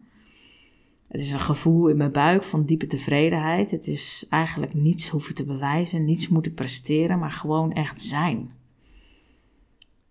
Het 1.07 1.21
is 1.21 1.31
een 1.31 1.39
gevoel 1.39 1.87
in 1.87 1.97
mijn 1.97 2.11
buik 2.11 2.43
van 2.43 2.65
diepe 2.65 2.87
tevredenheid. 2.87 3.71
Het 3.71 3.87
is 3.87 4.25
eigenlijk 4.29 4.73
niets 4.73 5.09
hoeven 5.09 5.35
te 5.35 5.45
bewijzen, 5.45 6.05
niets 6.05 6.27
moeten 6.27 6.53
presteren, 6.53 7.19
maar 7.19 7.31
gewoon 7.31 7.73
echt 7.73 8.01
zijn. 8.01 8.51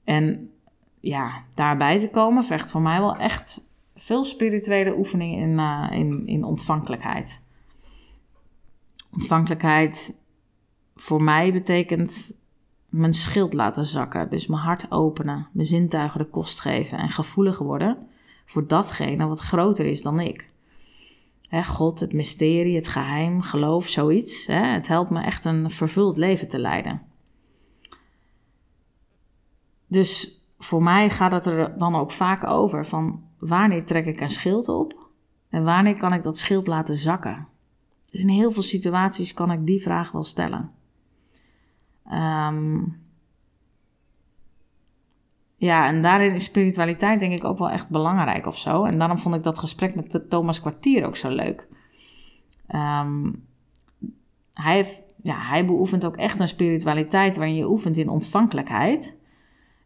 En 0.05 0.51
ja, 1.01 1.45
daarbij 1.55 2.01
te 2.01 2.11
komen 2.11 2.45
vergt 2.45 2.71
voor 2.71 2.81
mij 2.81 3.01
wel 3.01 3.17
echt 3.17 3.69
veel 3.95 4.25
spirituele 4.25 4.97
oefeningen 4.97 5.39
in, 5.39 5.59
uh, 5.59 5.89
in, 5.91 6.27
in 6.27 6.45
ontvankelijkheid. 6.45 7.43
Ontvankelijkheid 9.11 10.23
voor 10.95 11.23
mij 11.23 11.53
betekent 11.53 12.39
mijn 12.89 13.15
schild 13.15 13.53
laten 13.53 13.85
zakken. 13.85 14.31
Dus 14.31 14.47
mijn 14.47 14.63
hart 14.63 14.91
openen, 14.91 15.49
mijn 15.53 15.67
zintuigen 15.67 16.19
de 16.19 16.27
kost 16.27 16.61
geven 16.61 16.99
en 16.99 17.09
gevoelig 17.09 17.59
worden 17.59 18.09
voor 18.51 18.67
datgene 18.67 19.27
wat 19.27 19.41
groter 19.41 19.87
is 19.87 20.03
dan 20.03 20.21
ik. 20.21 20.51
God, 21.51 22.01
het 22.01 22.13
mysterie, 22.13 22.77
het 22.77 22.89
geheim, 22.89 23.43
geloof, 23.43 23.89
zoiets. 23.89 24.47
het 24.47 24.89
helpt 24.89 25.11
me 25.11 25.23
echt 25.23 25.45
een 25.45 25.71
vervuld 25.71 26.17
leven 26.17 26.49
te 26.49 26.59
leiden. 26.59 27.03
Dus 29.87 30.43
voor 30.59 30.83
mij 30.83 31.11
gaat 31.11 31.33
het 31.33 31.47
er 31.47 31.79
dan 31.79 31.95
ook 31.95 32.13
vaak 32.13 32.47
over 32.47 32.87
van 32.87 33.23
wanneer 33.39 33.85
trek 33.85 34.07
ik 34.07 34.21
een 34.21 34.31
schild 34.31 34.69
op 34.69 35.09
en 35.49 35.65
wanneer 35.65 35.97
kan 35.97 36.13
ik 36.13 36.23
dat 36.23 36.39
schild 36.39 36.67
laten 36.67 36.97
zakken. 36.97 37.49
Dus 38.11 38.21
in 38.21 38.29
heel 38.29 38.53
veel 38.53 38.63
situaties 38.63 39.35
kan 39.35 39.53
ik 39.53 39.67
die 39.67 39.83
vraag 39.83 40.13
wel 40.13 40.25
stellen. 40.25 40.71
Um, 42.13 43.03
ja, 45.61 45.87
en 45.87 46.03
daarin 46.03 46.35
is 46.35 46.45
spiritualiteit 46.45 47.21
denk 47.21 47.33
ik 47.33 47.45
ook 47.45 47.59
wel 47.59 47.71
echt 47.71 47.89
belangrijk 47.89 48.47
of 48.47 48.59
zo. 48.59 48.85
En 48.85 48.99
daarom 48.99 49.19
vond 49.19 49.35
ik 49.35 49.43
dat 49.43 49.59
gesprek 49.59 49.95
met 49.95 50.21
Thomas 50.29 50.61
Kwartier 50.61 51.07
ook 51.07 51.17
zo 51.17 51.29
leuk. 51.29 51.69
Ehm, 52.67 53.31
hij, 54.53 54.87
ja, 55.23 55.37
hij 55.39 55.67
beoefent 55.67 56.05
ook 56.05 56.17
echt 56.17 56.41
een 56.41 56.49
spiritualiteit 56.49 57.37
waarin 57.37 57.55
je 57.55 57.71
oefent 57.71 57.97
in 57.97 58.09
ontvankelijkheid. 58.09 59.17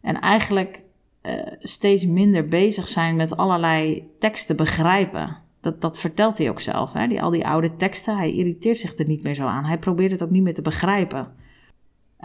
En 0.01 0.19
eigenlijk 0.19 0.83
uh, 1.23 1.33
steeds 1.59 2.05
minder 2.05 2.47
bezig 2.47 2.87
zijn 2.87 3.15
met 3.15 3.37
allerlei 3.37 4.09
teksten 4.19 4.55
begrijpen. 4.55 5.37
Dat, 5.61 5.81
dat 5.81 5.97
vertelt 5.97 6.37
hij 6.37 6.49
ook 6.49 6.61
zelf. 6.61 6.93
Hè? 6.93 7.07
Die, 7.07 7.21
al 7.21 7.29
die 7.29 7.47
oude 7.47 7.75
teksten, 7.75 8.17
hij 8.17 8.33
irriteert 8.33 8.79
zich 8.79 8.97
er 8.97 9.07
niet 9.07 9.23
meer 9.23 9.35
zo 9.35 9.45
aan. 9.45 9.65
Hij 9.65 9.79
probeert 9.79 10.11
het 10.11 10.23
ook 10.23 10.29
niet 10.29 10.43
meer 10.43 10.53
te 10.53 10.61
begrijpen. 10.61 11.33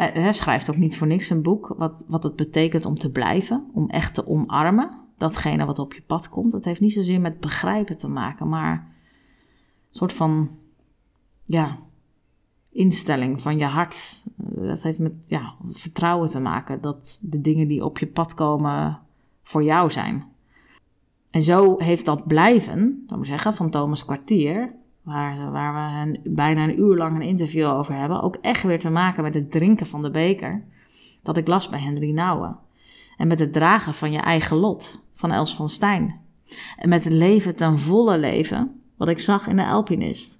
Hij 0.00 0.32
schrijft 0.32 0.70
ook 0.70 0.76
niet 0.76 0.96
voor 0.96 1.06
niks 1.06 1.30
een 1.30 1.42
boek 1.42 1.74
wat, 1.76 2.04
wat 2.08 2.22
het 2.22 2.36
betekent 2.36 2.84
om 2.84 2.98
te 2.98 3.12
blijven, 3.12 3.70
om 3.72 3.88
echt 3.88 4.14
te 4.14 4.26
omarmen. 4.26 4.98
Datgene 5.16 5.64
wat 5.64 5.78
op 5.78 5.94
je 5.94 6.02
pad 6.02 6.28
komt. 6.28 6.52
Dat 6.52 6.64
heeft 6.64 6.80
niet 6.80 6.92
zozeer 6.92 7.20
met 7.20 7.40
begrijpen 7.40 7.96
te 7.96 8.08
maken, 8.08 8.48
maar 8.48 8.72
een 8.72 9.96
soort 9.96 10.12
van 10.12 10.50
ja, 11.44 11.78
instelling 12.72 13.40
van 13.40 13.58
je 13.58 13.64
hart. 13.64 14.24
Dat 14.36 14.82
heeft 14.82 14.98
met 14.98 15.24
ja, 15.28 15.54
vertrouwen 15.70 16.28
te 16.28 16.40
maken 16.40 16.80
dat 16.80 17.18
de 17.22 17.40
dingen 17.40 17.68
die 17.68 17.84
op 17.84 17.98
je 17.98 18.06
pad 18.06 18.34
komen 18.34 18.98
voor 19.42 19.62
jou 19.62 19.90
zijn. 19.90 20.24
En 21.30 21.42
zo 21.42 21.78
heeft 21.78 22.04
dat 22.04 22.26
blijven, 22.26 23.04
dan 23.06 23.18
moet 23.18 23.26
zeggen, 23.26 23.54
van 23.54 23.70
Thomas 23.70 24.04
Kwartier, 24.04 24.74
waar, 25.02 25.50
waar 25.50 25.74
we 25.74 26.10
een, 26.10 26.34
bijna 26.34 26.62
een 26.62 26.80
uur 26.80 26.96
lang 26.96 27.16
een 27.16 27.22
interview 27.22 27.66
over 27.66 27.94
hebben, 27.94 28.22
ook 28.22 28.36
echt 28.36 28.62
weer 28.62 28.78
te 28.78 28.90
maken 28.90 29.22
met 29.22 29.34
het 29.34 29.50
drinken 29.50 29.86
van 29.86 30.02
de 30.02 30.10
beker, 30.10 30.64
dat 31.22 31.36
ik 31.36 31.46
las 31.46 31.68
bij 31.68 31.80
Henry 31.80 32.10
Nouwen. 32.10 32.58
En 33.16 33.28
met 33.28 33.38
het 33.38 33.52
dragen 33.52 33.94
van 33.94 34.12
je 34.12 34.18
eigen 34.18 34.56
lot, 34.56 35.02
van 35.14 35.30
Els 35.30 35.56
van 35.56 35.68
Stijn. 35.68 36.20
En 36.76 36.88
met 36.88 37.04
het 37.04 37.12
leven 37.12 37.56
ten 37.56 37.78
volle 37.78 38.18
leven, 38.18 38.82
wat 38.96 39.08
ik 39.08 39.18
zag 39.18 39.46
in 39.46 39.56
de 39.56 39.66
Alpinist. 39.66 40.38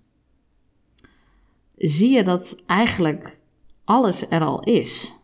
Zie 1.77 2.11
je 2.11 2.25
dat 2.25 2.63
eigenlijk 2.67 3.39
alles 3.85 4.31
er 4.31 4.45
al 4.45 4.61
is. 4.61 5.19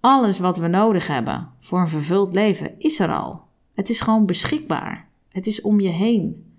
Alles 0.00 0.38
wat 0.38 0.58
we 0.58 0.66
nodig 0.66 1.06
hebben 1.06 1.50
voor 1.60 1.80
een 1.80 1.88
vervuld 1.88 2.34
leven 2.34 2.78
is 2.78 2.98
er 2.98 3.14
al. 3.14 3.42
Het 3.74 3.88
is 3.88 4.00
gewoon 4.00 4.26
beschikbaar. 4.26 5.08
Het 5.28 5.46
is 5.46 5.60
om 5.60 5.80
je 5.80 5.88
heen. 5.88 6.53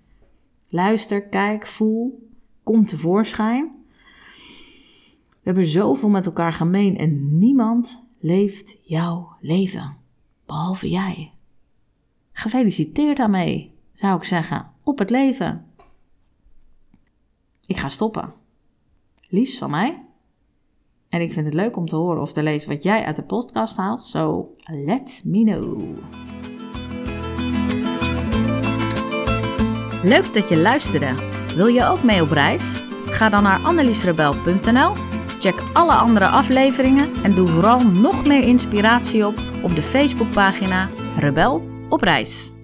Luister, 0.76 1.28
kijk, 1.28 1.66
voel, 1.66 2.28
kom 2.62 2.86
tevoorschijn. 2.86 3.72
We 5.28 5.42
hebben 5.42 5.66
zoveel 5.66 6.08
met 6.08 6.26
elkaar 6.26 6.52
gemeen 6.52 6.96
en 6.96 7.38
niemand 7.38 8.06
leeft 8.18 8.78
jouw 8.82 9.36
leven, 9.40 9.96
behalve 10.46 10.88
jij. 10.88 11.32
Gefeliciteerd 12.32 13.16
daarmee, 13.16 13.74
zou 13.94 14.16
ik 14.16 14.24
zeggen, 14.24 14.72
op 14.82 14.98
het 14.98 15.10
leven. 15.10 15.66
Ik 17.66 17.76
ga 17.76 17.88
stoppen. 17.88 18.32
Liefst 19.28 19.58
van 19.58 19.70
mij. 19.70 20.04
En 21.08 21.20
ik 21.20 21.32
vind 21.32 21.46
het 21.46 21.54
leuk 21.54 21.76
om 21.76 21.86
te 21.86 21.96
horen 21.96 22.22
of 22.22 22.32
te 22.32 22.42
lezen 22.42 22.68
wat 22.68 22.82
jij 22.82 23.04
uit 23.04 23.16
de 23.16 23.24
podcast 23.24 23.76
haalt. 23.76 24.02
So 24.02 24.54
let 24.66 25.22
me 25.24 25.44
know. 25.44 25.96
Leuk 30.06 30.34
dat 30.34 30.48
je 30.48 30.56
luisterde. 30.56 31.14
Wil 31.54 31.66
je 31.66 31.84
ook 31.84 32.02
mee 32.02 32.22
op 32.22 32.30
reis? 32.30 32.82
Ga 33.06 33.28
dan 33.28 33.42
naar 33.42 33.58
anneliesrebel.nl, 33.58 34.92
check 35.40 35.62
alle 35.72 35.92
andere 35.92 36.26
afleveringen 36.26 37.08
en 37.22 37.34
doe 37.34 37.46
vooral 37.48 37.80
nog 37.80 38.26
meer 38.26 38.42
inspiratie 38.42 39.26
op 39.26 39.34
op 39.62 39.74
de 39.74 39.82
Facebookpagina 39.82 40.88
Rebel 41.16 41.68
op 41.88 42.00
reis. 42.00 42.55